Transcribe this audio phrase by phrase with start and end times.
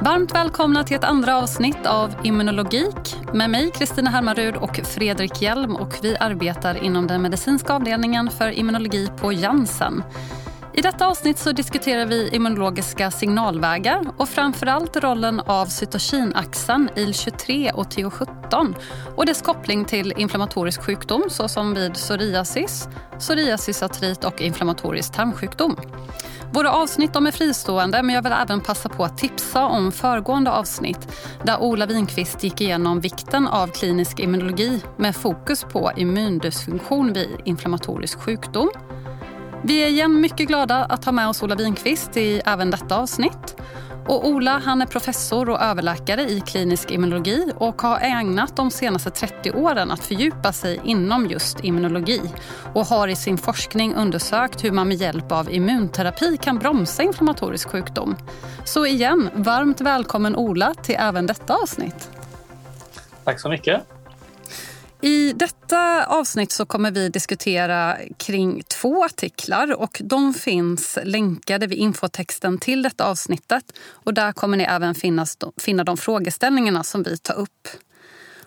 [0.00, 5.76] Varmt välkomna till ett andra avsnitt av Immunologik med mig Kristina Hermarud och Fredrik Hjelm
[5.76, 10.02] och vi arbetar inom den medicinska avdelningen för immunologi på Janssen.
[10.74, 17.86] I detta avsnitt så diskuterar vi immunologiska signalvägar och framförallt rollen av cytokinaxeln IL-23 och
[17.86, 18.74] TH17
[19.16, 22.88] och dess koppling till inflammatorisk sjukdom såsom vid psoriasis,
[23.18, 25.76] psoriasisartrit och inflammatorisk tarmsjukdom.
[26.52, 31.08] Våra avsnitt är fristående men jag vill även passa på att tipsa om föregående avsnitt
[31.42, 38.18] där Ola Winqvist gick igenom vikten av klinisk immunologi med fokus på immundysfunktion vid inflammatorisk
[38.18, 38.70] sjukdom.
[39.62, 43.56] Vi är igen mycket glada att ha med oss Ola Winqvist i även detta avsnitt.
[44.08, 49.10] Och Ola han är professor och överläkare i klinisk immunologi och har ägnat de senaste
[49.10, 52.20] 30 åren att fördjupa sig inom just immunologi
[52.74, 57.68] och har i sin forskning undersökt hur man med hjälp av immunterapi kan bromsa inflammatorisk
[57.68, 58.16] sjukdom.
[58.64, 62.10] Så igen, varmt välkommen Ola till även detta avsnitt.
[63.24, 63.97] Tack så mycket.
[65.00, 71.78] I detta avsnitt så kommer vi diskutera kring två artiklar och de finns länkade vid
[71.78, 77.18] infotexten till detta avsnittet och där kommer ni även finnas, finna de frågeställningarna som vi
[77.18, 77.68] tar upp.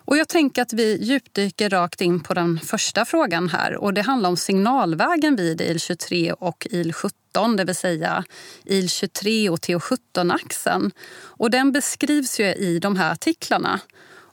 [0.06, 4.02] Och jag tänker att vi djupdyker rakt in på den första frågan här och det
[4.02, 8.24] handlar om signalvägen vid IL-23 och IL-17, det vill säga
[8.66, 10.92] IL-23 och TH17-axeln.
[11.22, 13.80] Och den beskrivs ju i de här artiklarna.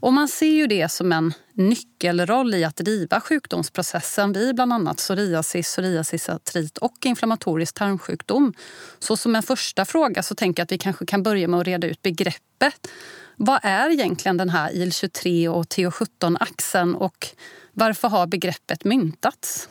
[0.00, 4.96] Och man ser ju det som en nyckelroll i att driva sjukdomsprocessen vid bland annat
[4.96, 8.54] psoriasis, psoriasisartrit och inflammatorisk tarmsjukdom.
[8.98, 11.66] Så som en första fråga så tänker jag att vi kanske kan börja med att
[11.66, 12.88] reda ut begreppet.
[13.36, 17.26] Vad är egentligen den här IL-23 och TH17-axeln och
[17.72, 19.69] varför har begreppet myntats?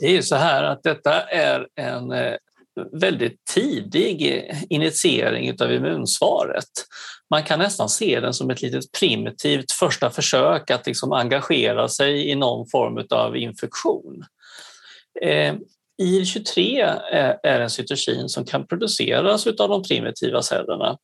[0.00, 2.34] Det är ju så här att detta är en eh,
[2.92, 6.70] väldigt tidig initiering av immunsvaret.
[7.30, 12.30] Man kan nästan se den som ett litet primitivt första försök att liksom engagera sig
[12.30, 14.24] i någon form av infektion.
[15.22, 15.54] Eh,
[16.02, 16.80] IL-23
[17.42, 20.96] är en cytokin som kan produceras av de primitiva cellerna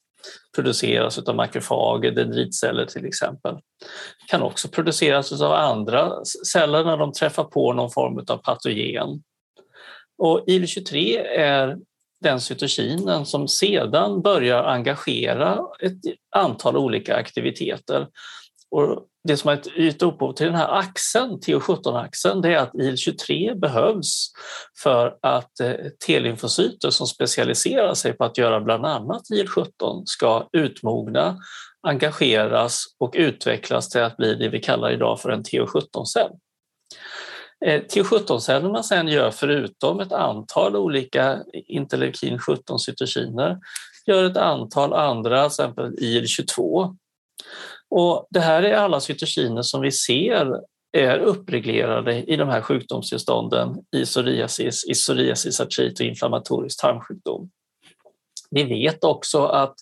[0.54, 3.54] produceras av makrofager, dendritceller till exempel.
[3.54, 9.22] Det kan också produceras av andra celler när de träffar på någon form av patogen.
[10.18, 11.76] Och IL-23 är
[12.20, 16.00] den cytokinen som sedan börjar engagera ett
[16.36, 18.06] antal olika aktiviteter.
[18.70, 23.54] Och det som har gett upphov till den här axeln, TH17-axeln, det är att IL-23
[23.60, 24.32] behövs
[24.82, 25.72] för att eh,
[26.06, 31.36] T-lymfocyter som specialiserar sig på att göra bland annat IL-17 ska utmogna,
[31.82, 36.30] engageras och utvecklas till att bli det vi kallar idag för en TH17-cell.
[37.66, 43.58] Eh, till T17-cellerna sen gör förutom ett antal olika interleukin 17-cytokiner
[44.06, 46.96] gör ett antal andra, till exempel IL-22.
[47.90, 50.60] Och det här är alla cytokiner som vi ser
[50.92, 57.50] är uppreglerade i de här sjukdomstillstånden i psoriasis, i psoriasisartrit och inflammatorisk tarmsjukdom.
[58.50, 59.74] Vi vet också att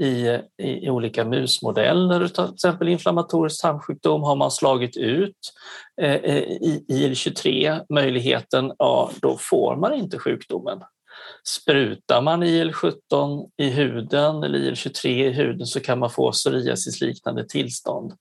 [0.00, 5.36] i, i, olika musmodeller till exempel inflammatorisk tarmsjukdom har man slagit ut
[6.02, 10.80] eh, eh i IL-23 möjligheten, ja då får man inte sjukdomen.
[11.44, 18.12] Sprutar man IL-17 i huden eller IL-23 i huden så kan man få psoriasisliknande tillstånd.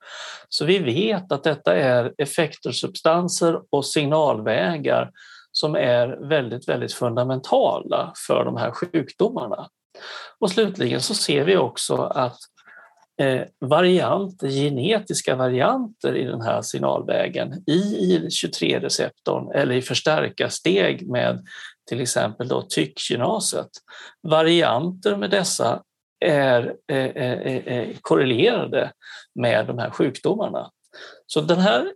[0.50, 5.12] Så vi vet att detta är effektorsubstanser och signalvägar
[5.52, 9.68] som är väldigt, väldigt fundamentala för de här sjukdomarna.
[10.40, 12.38] Och slutligen så ser vi också att
[13.22, 17.80] eh, varianter, genetiska varianter i den här signalvägen i
[18.14, 21.46] IL-23-receptorn eller i förstärkarsteg med
[21.90, 23.70] till exempel då tykkinaset.
[24.24, 25.84] Varianter med dessa
[26.26, 28.92] är eh eh, eh, eh, korrelerade
[29.36, 30.72] med de här sjukdomarna.
[31.26, 31.94] Så den här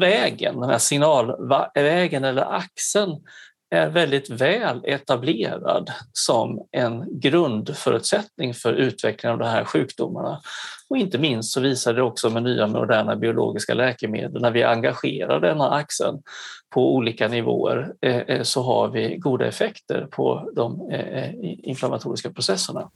[0.00, 3.20] vägen, den här signalvägen eller axeln
[3.72, 10.40] är väldigt väl etablerad som en grundförutsättning för utvecklingen av de här sjukdomarna.
[10.88, 15.40] Och inte minst så visar det också med nya moderna biologiska läkemedel, när vi engagerar
[15.40, 16.22] denna axeln
[16.74, 22.90] på olika nivåer eh, eh, så har vi goda effekter på de eh, inflammatoriska processerna.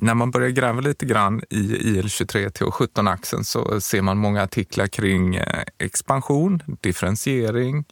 [0.00, 5.40] När man börjar gräva lite grann i IL-23 TH17-axeln så ser man många artiklar kring
[5.78, 7.84] expansion, differentiering,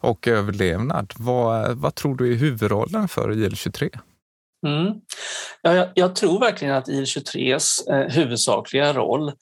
[0.00, 1.12] och överlevnad.
[1.18, 3.98] Vad, vad tror du är huvudrollen för IL-23?
[4.66, 4.94] Mm.
[5.62, 9.32] Ja, jag, jag, tror verkligen att IL-23s eh, huvudsakliga roll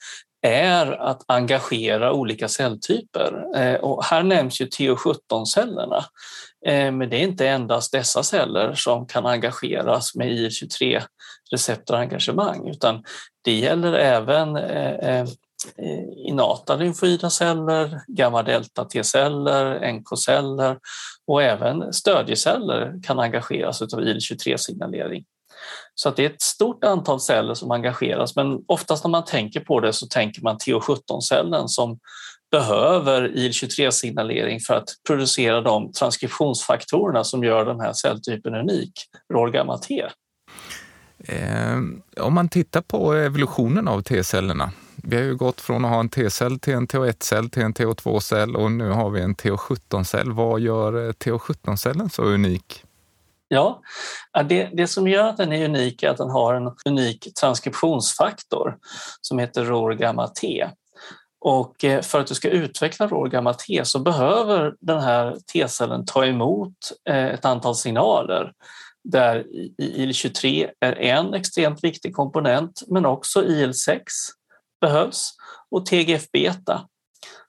[0.41, 3.45] är att engagera olika celltyper.
[3.55, 6.05] Eh, och här nämns ju TO17-cellerna.
[6.65, 11.01] Eh, men det är inte endast dessa celler som kan engageras med IL-23
[11.51, 13.03] receptorengagemang utan
[13.43, 15.25] det gäller även eh, eh
[15.77, 20.77] Eh, inata lymfoida celler, gamma-delta T-celler, NK-celler
[21.27, 25.23] och även stödjeceller kan engageras av IL-23-signalering.
[25.95, 29.59] Så att det är ett stort antal celler som engageras men oftast när man tänker
[29.59, 31.99] på det så tänker man TH17-cellen som
[32.51, 38.91] behöver IL-23-signalering för att producera de transkriptionsfaktorerna som gör den här celltypen unik,
[39.33, 40.05] ROR-gamma-T.
[41.19, 41.77] Eh,
[42.21, 44.71] om man tittar på evolutionen av T-cellerna.
[45.03, 48.55] Vi har ju gått från att ha en T-cell till en TH1-cell till en TH2-cell
[48.55, 50.31] och nu har vi en TH17-cell.
[50.31, 52.83] Vad gör eh, TH17-cellen så unik?
[53.47, 53.81] Ja,
[54.49, 58.77] det, det som gör att den är unik är att den har en unik transkriptionsfaktor
[59.21, 60.67] som heter ROR gamma T.
[61.39, 66.05] Och eh, för att du ska utveckla ROR gamma T så behöver den här T-cellen
[66.05, 66.77] ta emot
[67.09, 68.53] eh, ett antal signaler
[69.03, 69.45] där
[69.77, 74.01] IL-23 är en extremt viktig komponent men också IL-6
[74.81, 75.31] behövs
[75.71, 76.87] och TGF-beta.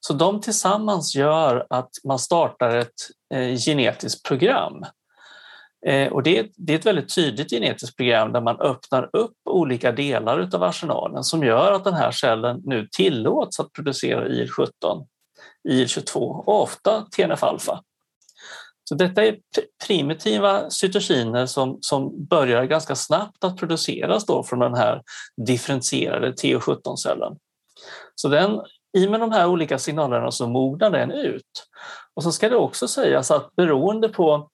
[0.01, 2.95] Så de tillsammans gör att man startar ett
[3.35, 4.85] eh, genetiskt program
[5.87, 9.37] Eh, och det, är, det är ett väldigt tydligt genetiskt program där man öppnar upp
[9.45, 15.07] olika delar av arsenalen som gör att den här cellen nu tillåts att producera IL-17,
[15.69, 17.83] IL-22 och ofta TNF-alfa.
[18.91, 19.39] Så detta är
[19.87, 25.03] primitiva cytokiner som, som börjar ganska snabbt att produceras då från den här
[25.47, 27.37] differentierade TH17-cellen.
[28.15, 28.61] Så den,
[28.99, 31.67] i med de här olika signalerna så mognar den ut.
[32.15, 34.49] Och så ska det också sägas att beroende på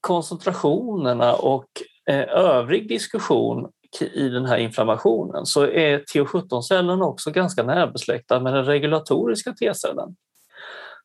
[0.00, 1.66] koncentrationerna och
[2.10, 3.70] eh, övrig diskussion
[4.00, 10.16] i den här inflammationen så är TH17-cellen också ganska närbesläktad med den regulatoriska T-cellen.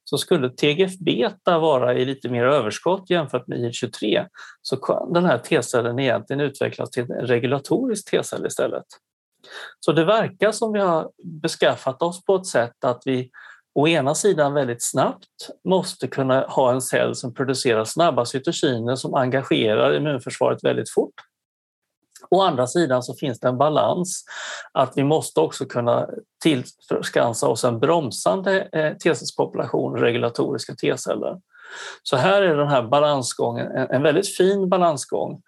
[0.10, 4.26] Så skulle TGF-beta vara i lite mer överskott jämfört med IL-23
[4.62, 8.86] så kan den här T-cellen egentligen utvecklas till en regulatorisk T-cell istället.
[9.80, 13.30] Så det verkar som vi har beskaffat oss på ett sätt att vi
[13.76, 19.16] å ena sidan väldigt snabbt måste kunna ha en cell som producerar snabba cytokiner som
[19.16, 21.14] engagerar immunförsvaret väldigt fort.
[22.30, 24.24] Å andra sidan så finns det en balans
[24.74, 26.08] att vi måste också kunna
[26.44, 31.38] tillskansa oss en bromsande eh, T-cellspopulation, regulatoriska T-celler.
[32.04, 35.42] Så här är den här balansgången en väldigt fin balansgång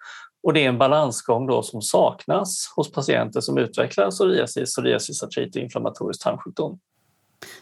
[0.44, 5.56] och det är en balansgång då som saknas hos patienter som utvecklar psoriasis, psoriasis artrit
[5.56, 6.80] och inflammatorisk tarmsjukdom.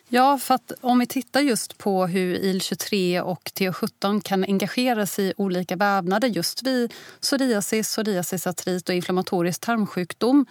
[0.08, 5.34] Ja, för att om vi tittar just på hur IL-23 och TH17 kan engageras i
[5.38, 10.46] olika vävnader just vid psoriasis, psoriasisartrit och inflammatorisk tarmsjukdom.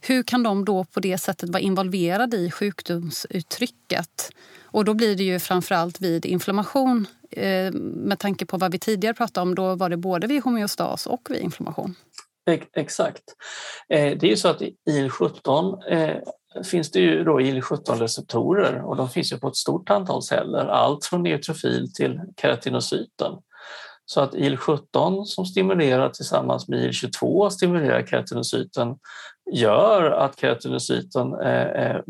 [0.00, 4.30] Hur kan de då på det sättet vara involverade i sjukdomsuttrycket?
[4.64, 7.06] Och då blir det ju framförallt vid inflammation.
[7.30, 11.06] Eh, med tanke på vad vi tidigare pratade om, då var det både vid homeostas
[11.06, 11.94] och vid inflammation.
[12.76, 13.22] Exakt.
[13.88, 15.78] Eh, det är ju så att IL-17
[16.64, 21.04] finns det ju då IL-17-receptorer och de finns ju på ett stort antal celler, allt
[21.04, 23.32] från neutrofil till keratinocyten.
[24.04, 28.96] Så att IL-17 som stimulerar tillsammans med IL-22 stimulerar keratinocyten
[29.52, 32.00] gör att keratinocyten eh, eh,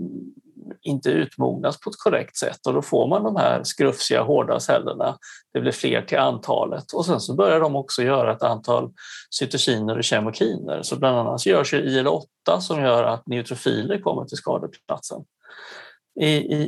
[0.83, 5.17] inte utmognas på ett korrekt sätt och då får man de här skrufsiga hårda cellerna.
[5.53, 8.91] Det blir fler till antalet och sen så börjar de också göra ett antal
[9.31, 10.83] cytokiner och kemokiner.
[10.83, 15.25] Så bland annat görs IL-8 som gör att neutrofiler kommer till skadeplatsen.
[16.21, 16.63] I, i,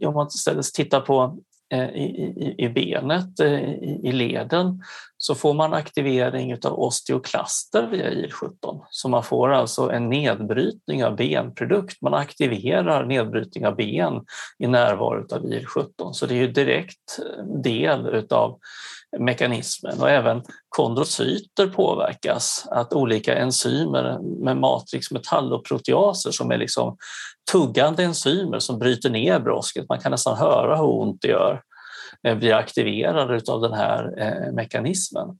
[0.00, 1.38] i, om man istället tittar på
[1.74, 4.82] Eh, I, i, benet, eh, i, i leden,
[5.18, 8.80] så får man aktivering av osteoklaster via IL-17.
[8.90, 12.02] Så man får alltså en nedbrytning av benprodukt.
[12.02, 14.24] Man aktiverar nedbrytning av ben
[14.58, 16.12] i närvaro av IL-17.
[16.12, 18.58] Så det är ju direkt eh, del av
[19.18, 22.66] mekanismen och även kondrocyter påverkas.
[22.70, 26.96] Att olika enzymer med matriksmetall och proteaser som är liksom
[27.52, 31.62] tuggande enzymer som bryter ner brosket, man kan nästan höra hur ont det gör,
[32.26, 35.38] eh, blir aktiverade av den här eh, mekanismen.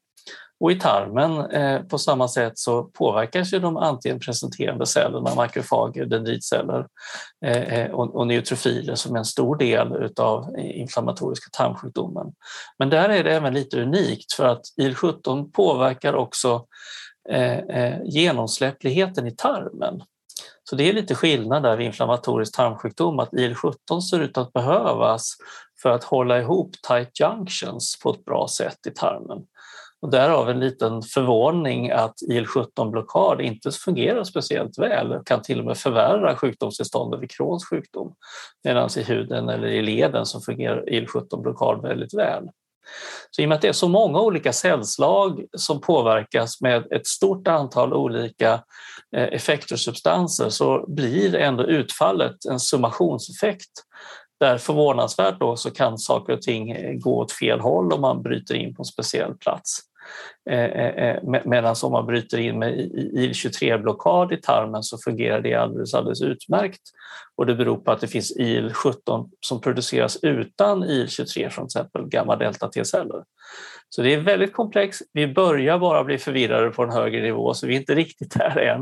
[0.60, 6.86] Och i tarmen eh, på samma sätt så påverkas ju de antigenpresenterande cellerna, makrofager, dendritceller
[7.44, 12.26] eh, eh och, och neutrofiler som är en stor del av eh, inflammatoriska tarmsjukdomen.
[12.78, 16.66] Men där är det även lite unikt för att IL-17 påverkar också
[17.30, 20.02] eh, eh, genomsläppligheten i tarmen.
[20.70, 25.36] Så det är lite skillnad där vid inflammatorisk tarmsjukdom att IL-17 ser ut att behövas
[25.82, 29.46] för att hålla ihop tight junctions på ett bra sätt i tarmen.
[30.00, 35.78] Och därav en liten förvåning att IL-17-blockad inte fungerar speciellt väl, kan till och med
[35.78, 38.14] förvärra sjukdomstillståndet vid Crohns sjukdom.
[38.64, 42.48] Medan i huden eller i leden så fungerar IL-17-blockad väldigt väl.
[43.30, 47.06] Så I och med att det är så många olika cellslag som påverkas med ett
[47.06, 48.52] stort antal olika
[49.16, 53.70] eh, effektorsubstanser så blir ändå utfallet en summationseffekt
[54.40, 58.22] där förvånansvärt då så kan saker och ting eh, gå åt fel håll om man
[58.22, 59.80] bryter in på en speciell plats.
[60.50, 62.78] Eh, eh, eh, medan om man bryter in med
[63.14, 66.82] IL-23-blockad i tarmen så fungerar det alldeles, alldeles utmärkt.
[67.36, 72.08] Och det beror på att det finns IL-17 som produceras utan IL-23 från till exempel
[72.08, 73.24] gamma-delta-T-celler.
[73.88, 75.02] Så det är väldigt komplext.
[75.12, 78.58] Vi börjar bara bli förvirrade på en högre nivå så vi är inte riktigt där
[78.58, 78.80] än.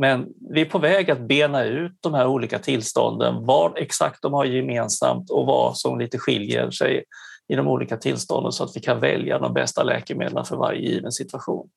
[0.00, 4.32] Men vi är på väg att bena ut de här olika tillstånden, vad exakt de
[4.32, 7.04] har gemensamt och vad som lite skiljer sig
[7.48, 11.12] i de olika tillstånden så att vi kan välja de bästa läkemedlen för varje given
[11.12, 11.68] situation.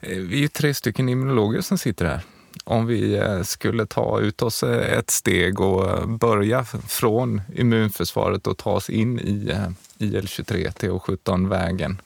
[0.00, 2.20] Eh, vi är tre stycken immunologer som sitter här.
[2.64, 8.58] Om vi eh, skulle ta ut oss eh, ett steg och börja från immunförsvaret och
[8.58, 9.52] ta oss in i
[9.98, 12.00] IL-23, TH17-vägen.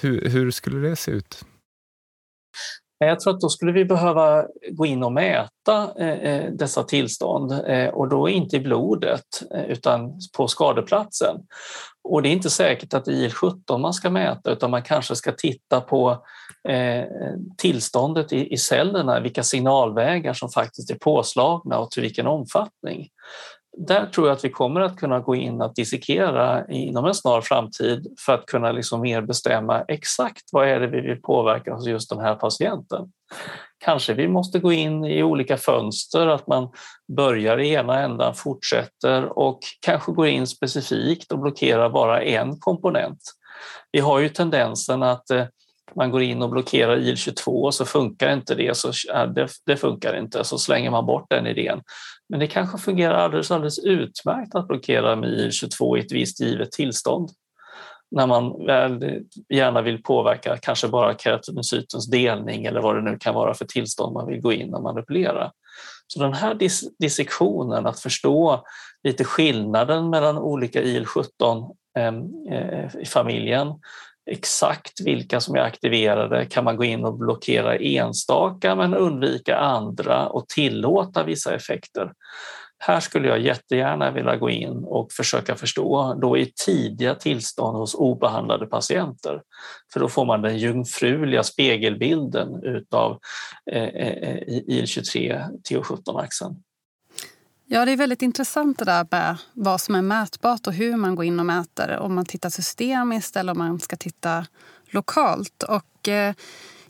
[0.00, 1.44] Hur, hur skulle det se ut?
[3.02, 6.82] Eh, jag tror att då skulle vi behöva gå in och mäta eh, eh, dessa
[6.82, 7.52] tillstånd
[7.92, 11.36] och då inte i blodet utan på skadeplatsen.
[12.04, 15.16] Och det är inte säkert att det är IL-17 man ska mäta utan man kanske
[15.16, 16.24] ska titta på
[17.58, 23.08] tillståndet i cellerna, vilka signalvägar som faktiskt är påslagna och till vilken omfattning
[23.78, 27.40] där tror jag att vi kommer att kunna gå in och dissekera inom en snar
[27.40, 31.86] framtid för att kunna liksom mer bestämma exakt vad är det vi vill påverka hos
[31.86, 33.12] just den här patienten.
[33.84, 36.68] Kanske vi måste gå in i olika fönster, att man
[37.16, 43.20] börjar i ena ändan, fortsätter och kanske går in specifikt och blockerar bara en komponent.
[43.92, 45.44] Vi har ju tendensen att eh,
[45.96, 48.92] man går in och blockerar IL-22 och så funkar inte det, så
[49.34, 51.80] det, det, funkar inte, så slänger man bort den idén.
[52.32, 56.72] Men det kanske fungerar alldeles, alldeles utmärkt att blockera med IL-22 i ett visst givet
[56.72, 57.30] tillstånd.
[58.10, 63.34] När man väl gärna vill påverka kanske bara keratinocytens delning eller vad det nu kan
[63.34, 65.52] vara för tillstånd man vill gå in och manipulera.
[66.06, 68.64] Så den här dis dissektionen, att förstå
[69.02, 72.06] lite skillnaden mellan olika IL-17 eh,
[72.56, 73.68] eh, i familjen
[74.30, 80.28] exakt vilka som är aktiverade kan man gå in och blockera enstaka men undvika andra
[80.28, 82.12] och tillåta vissa effekter.
[82.84, 87.94] Här skulle jag jättegärna vilja gå in och försöka förstå då i tidiga tillstånd hos
[87.94, 89.42] obehandlade patienter.
[89.92, 93.18] För då får man den jungfruliga spegelbilden utav
[93.72, 96.56] eh, eh, eh, IL-23 TH17-axeln.
[97.74, 101.14] Ja, det är väldigt intressant det där med vad som är mätbart och hur man
[101.14, 101.98] går in och mäter.
[101.98, 104.46] Om man tittar systemiskt eller om man ska titta
[104.90, 105.62] lokalt.
[105.62, 106.34] Och eh,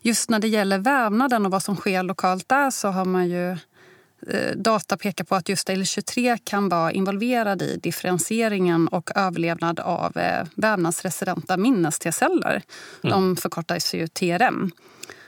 [0.00, 3.56] just när det gäller vävnaden och vad som sker lokalt där så har man ju
[4.56, 10.46] data pekar på att just IL-23 kan vara involverad i differentieringen och överlevnad av eh,
[10.54, 12.62] vävnadsresidenta minnes-T-celler.
[13.04, 13.10] Mm.
[13.10, 14.70] De förkortas ju TRM.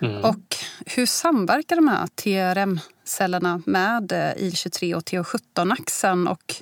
[0.00, 0.24] Mm.
[0.24, 6.28] Och hur samverkar de här TRM-cellerna med eh, IL-23 och TH17-axeln?
[6.28, 6.54] Och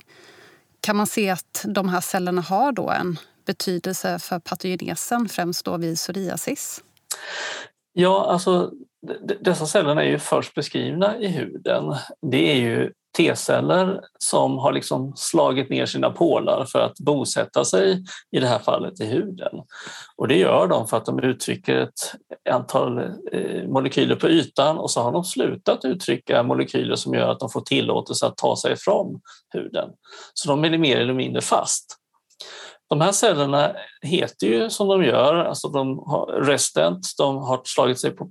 [0.80, 5.76] kan man se att de här cellerna har då en betydelse för patogenesen, främst då
[5.76, 6.82] vid psoriasis?
[7.92, 8.72] Ja, alltså
[9.40, 11.94] dessa celler är ju först beskrivna i huden.
[12.22, 18.04] Det är ju T-celler som har liksom slagit ner sina pålar för att bosätta sig,
[18.30, 19.62] i det här fallet i huden.
[20.16, 22.14] Och det gör de för att de uttrycker ett
[22.50, 22.98] antal
[23.32, 27.50] eh, molekyler på ytan och så har de slutat uttrycka molekyler som gör att de
[27.50, 29.20] får tillåtelse att ta sig ifrån
[29.54, 29.90] huden.
[30.34, 31.98] Så de är mer eller mindre fast.
[32.88, 38.00] De här cellerna heter ju som de gör, alltså de har restent, de har slagit
[38.00, 38.30] sig på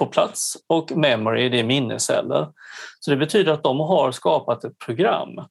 [0.00, 2.48] på plats och memory det är minnesceller.
[3.00, 5.44] Så det betyder att de har skapat ett program.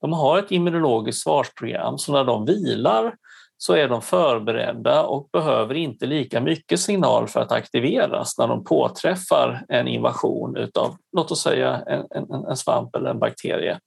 [0.00, 3.14] De har ett immunologiskt svarsprogram så när de vilar
[3.56, 8.64] så är de förberedda och behöver inte lika mycket signal för att aktiveras när de
[8.64, 13.78] påträffar en invasion utav, låt oss säga en, en, en svamp eller en bakterie.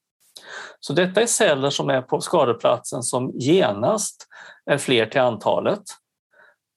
[0.79, 4.27] Så detta är celler som är på skadeplatsen som genast
[4.71, 5.83] är fler till antalet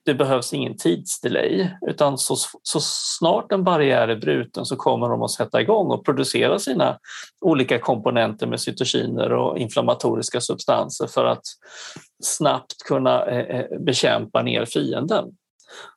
[0.09, 5.23] det behövs ingen tidsdelay utan så, så snart en barriär är bruten så kommer de
[5.23, 6.99] att sätta igång och producera sina
[7.41, 11.43] olika komponenter med cytokiner och inflammatoriska substanser för att
[12.23, 15.25] snabbt kunna eh, eh, bekämpa ner fienden.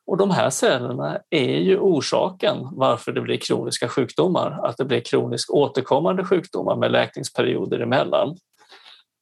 [0.06, 5.00] Och de här cellerna är ju orsaken varför det blir kroniska sjukdomar, att det blir
[5.00, 8.36] kroniskt återkommande sjukdomar med läkningsperioder emellan.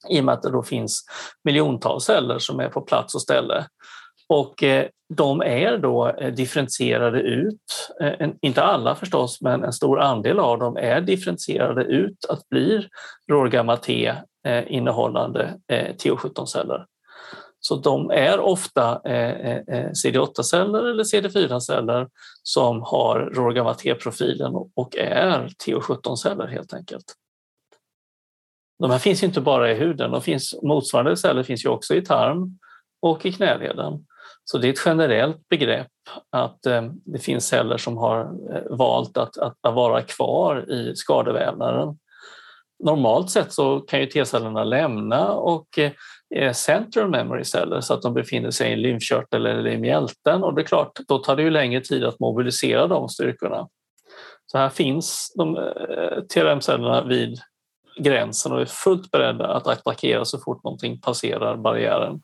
[0.09, 1.05] I och med att det då finns
[1.45, 3.67] miljontals celler som är på plats och ställe
[4.31, 10.01] och eh, de är då eh, differentierade ut, eh, inte alla förstås, men en stor
[10.01, 12.89] andel av dem är differentierade ut att bli
[13.31, 14.15] rorgamma-T
[14.67, 16.87] innehållande TH17-celler.
[17.61, 19.01] Så de är ofta
[20.05, 22.09] CD8-celler eller CD4-celler
[22.43, 27.05] som har rorgamma-T-profilen och är TH17-celler helt enkelt.
[28.79, 32.03] De här finns inte bara i huden, de finns, motsvarande celler finns ju också i
[32.03, 32.59] tarm
[33.03, 34.07] och i knäleden.
[34.51, 35.87] Så det är ett generellt begrepp
[36.31, 41.99] att eh, det finns celler som har eh, valt att, att, vara kvar i skadevävnaden.
[42.85, 45.79] Normalt sett så kan ju T-cellerna lämna och
[46.35, 50.45] eh, central memory celler så att de befinner sig i en lymfkörtel eller i mjälten
[50.45, 53.69] och det är klart, då tar det ju längre tid att mobilisera de styrkorna.
[54.47, 55.73] Så här finns de
[56.35, 57.39] TRM-cellerna vid
[57.99, 62.23] gränsen och är fullt beredda att attackera så fort någonting passerar barriären.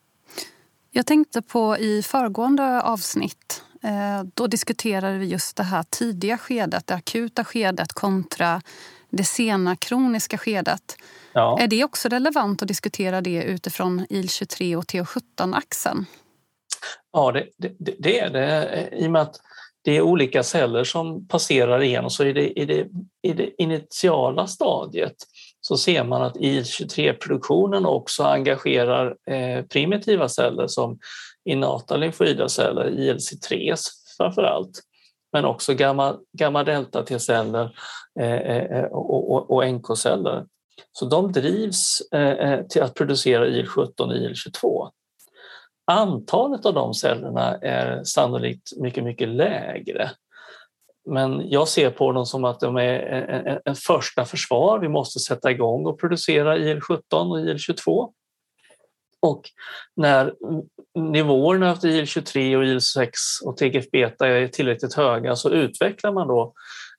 [0.96, 6.86] Jag tänkte på i föregående avsnitt, eh, då diskuterade vi just det här tidiga skedet,
[6.86, 8.62] det akuta skedet kontra
[9.10, 10.96] det sena kroniska skedet.
[11.32, 11.58] Ja.
[11.60, 16.04] Är det också relevant att diskutera det utifrån IL-23 och TH17-axeln?
[17.12, 18.88] Ja, det, det, det, är det.
[18.92, 19.40] I och med att
[19.84, 22.86] det är olika celler som passerar igenom så i det, i det,
[23.22, 25.16] i det initiala stadiet
[25.68, 30.98] så ser man att IL-23-produktionen också engagerar eh, primitiva celler som
[31.44, 33.76] innata lymfoida celler, ILC3
[34.16, 34.80] framför allt,
[35.32, 37.78] men också gamma, gamma delta T-celler
[38.20, 40.46] eh, eh, och, och, och NK-celler.
[40.92, 42.02] Så de drivs
[42.68, 44.90] till att producera IL-17 och IL-22.
[45.86, 50.10] Antalet av de cellerna är sannolikt mycket, mycket lägre
[51.06, 54.78] men jag ser på dem som att de är en, en första försvar.
[54.78, 58.12] Vi måste sätta igång och producera IL-17 och IL-22.
[59.20, 59.42] Och
[59.96, 60.34] när
[60.94, 63.08] nivåerna efter IL-23 och IL-6
[63.44, 66.52] och TGF-beta är tillräckligt höga så utvecklar man då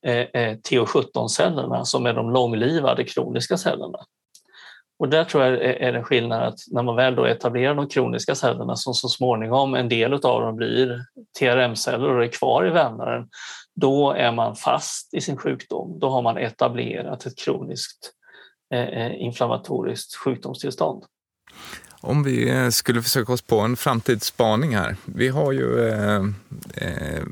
[0.06, 4.00] eh, eh TH17-cellerna som är de långlivade kroniska cellerna.
[5.00, 8.36] Och där tror jag är en skillnad att när man väl då etablerar de kroniska
[8.36, 11.02] cellerna som så småningom en del av dem blir
[11.40, 13.30] TRM-celler och är kvar i vävnaden,
[13.82, 16.00] då är man fast i sin sjukdom.
[16.00, 18.12] Då har man etablerat ett kroniskt
[18.74, 21.04] eh, eh, inflammatoriskt sjukdomstillstånd.
[22.02, 24.96] Om vi eh, skulle försöka oss på en framtidsspaning här.
[25.06, 26.24] Vi har ju eh,
[26.74, 27.24] eh,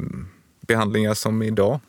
[0.61, 1.79] behandlingar som idag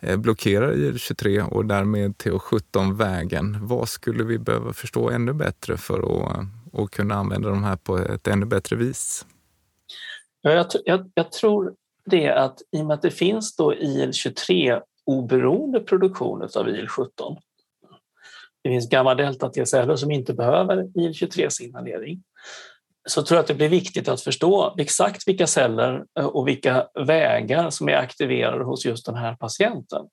[0.00, 3.58] eh, blockerar IL-23 och därmed TH17-vägen.
[3.66, 7.98] Vad skulle vi behöva förstå ännu bättre för att, att kunna använda de här på
[7.98, 9.26] ett ännu bättre vis?
[10.42, 13.74] Ja, jag, jag, jag tror det är att i och med att det finns då
[13.74, 17.38] IL-23 oberoende produktion av IL-17.
[18.62, 22.22] Det finns gamma delta T-celler som inte behöver IL-23-signalering.
[23.08, 26.86] Så tror jag att det blir viktigt att förstå exakt vilka celler eh, och vilka
[27.06, 30.06] vägar som är aktiverade hos just den här patienten.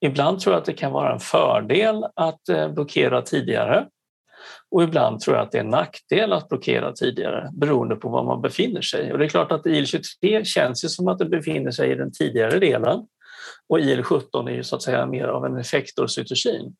[0.00, 3.86] Ibland tror jag att det kan vara en fördel att eh, blockera tidigare
[4.76, 8.24] och ibland tror jag att det är en nackdel att blockera tidigare beroende på var
[8.24, 9.12] man befinner sig.
[9.12, 12.12] Och det är klart att IL-23 känns ju som att det befinner sig i den
[12.12, 13.06] tidigare delen
[13.68, 16.74] och IL-17 är ju så att säga mer av en effektorcytokin.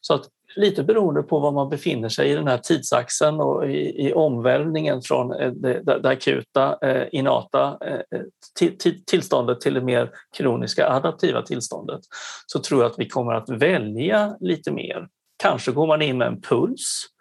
[0.00, 0.22] Så att
[0.56, 5.02] lite beroende på var man befinner sig i den här tidsaxeln och i, i omvälvningen
[5.02, 8.20] från eh, det, det, akuta eh, inata eh,
[8.58, 12.00] till, till, tillståndet till det mer kroniska adaptiva tillståndet
[12.46, 15.08] så tror jag att vi kommer att välja lite mer.
[15.42, 17.11] Kanske går man in med en puls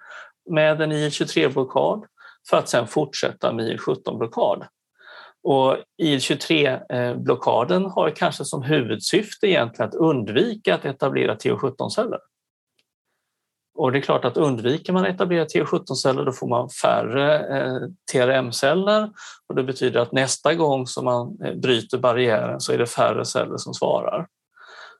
[0.49, 2.05] med en IL-23-blockad
[2.49, 4.67] för att sedan fortsätta med IL-17-blockad.
[5.43, 12.19] Och IL-23-blockaden har kanske som huvudsyfte egentligen att undvika att etablera TH17-celler.
[13.73, 17.81] Och det är klart att undviker man att etablera TH17-celler då får man färre eh,
[18.11, 19.09] TRM-celler
[19.47, 23.25] och det betyder att nästa gång som man eh, bryter barriären så är det färre
[23.25, 24.27] celler som svarar.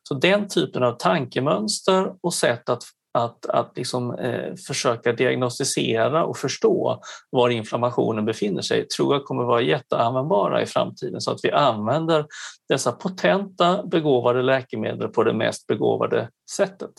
[0.04, 6.38] Så den typen av tankemönster och sätt att att, att liksom, eh, försöka diagnostisera och
[6.38, 11.52] förstå var inflammationen befinner sig tror jag kommer vara jätteanvändbara i framtiden så att vi
[11.52, 12.26] använder
[12.69, 16.91] dessa potenta begåvade läkemedel på det mest begåvade sättet.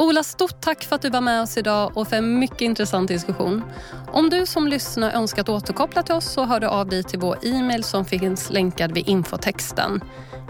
[0.00, 3.08] Ola, stort tack för att du var med oss idag och för en mycket intressant
[3.08, 3.64] diskussion.
[4.12, 7.18] Om du som lyssnar önskar att återkoppla till oss så hör du av dig till
[7.18, 10.00] vår e-mail som finns länkad vid infotexten.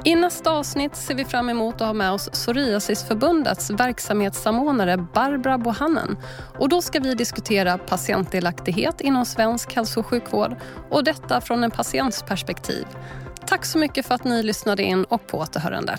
[0.04, 6.16] I nästa avsnitt ser vi fram emot att ha med oss Psoriasisförbundets verksamhetssamordnare Barbara Bohannen.
[6.58, 10.56] Och då ska vi diskutera patientdelaktighet inom svensk hälso och sjukvård
[10.90, 12.86] och detta från en patients perspektiv.
[13.46, 15.98] Tack så mycket för att ni lyssnade in och på återhörande.